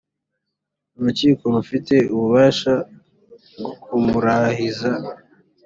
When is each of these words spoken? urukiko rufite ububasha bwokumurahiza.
urukiko 0.97 1.43
rufite 1.55 1.95
ububasha 2.15 2.73
bwokumurahiza. 3.59 4.89